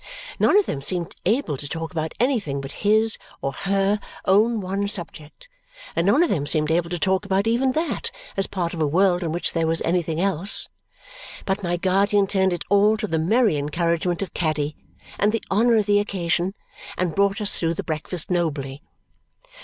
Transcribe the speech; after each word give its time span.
None 0.39 0.57
of 0.57 0.65
them 0.65 0.81
seemed 0.81 1.15
able 1.27 1.57
to 1.57 1.69
talk 1.69 1.91
about 1.91 2.15
anything 2.19 2.59
but 2.59 2.71
his, 2.71 3.19
or 3.39 3.51
her, 3.53 3.99
own 4.25 4.59
one 4.59 4.87
subject, 4.87 5.47
and 5.95 6.07
none 6.07 6.23
of 6.23 6.29
them 6.29 6.47
seemed 6.47 6.71
able 6.71 6.89
to 6.89 6.97
talk 6.97 7.23
about 7.23 7.45
even 7.45 7.73
that 7.73 8.09
as 8.35 8.47
part 8.47 8.73
of 8.73 8.81
a 8.81 8.87
world 8.87 9.21
in 9.21 9.31
which 9.31 9.53
there 9.53 9.67
was 9.67 9.79
anything 9.83 10.19
else; 10.19 10.67
but 11.45 11.61
my 11.61 11.77
guardian 11.77 12.25
turned 12.25 12.51
it 12.51 12.63
all 12.67 12.97
to 12.97 13.05
the 13.05 13.19
merry 13.19 13.57
encouragement 13.57 14.23
of 14.23 14.33
Caddy 14.33 14.75
and 15.19 15.31
the 15.31 15.43
honour 15.51 15.75
of 15.75 15.85
the 15.85 15.99
occasion, 15.99 16.55
and 16.97 17.13
brought 17.13 17.39
us 17.39 17.59
through 17.59 17.75
the 17.75 17.83
breakfast 17.83 18.31
nobly. 18.31 18.81